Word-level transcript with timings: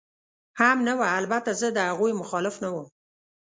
هم 0.59 0.77
نه 0.87 0.93
وه، 0.99 1.07
البته 1.19 1.51
زه 1.61 1.67
د 1.71 1.77
هغوی 1.89 2.11
مخالف 2.21 2.55
نه 2.63 2.69
ووم. 2.73 2.87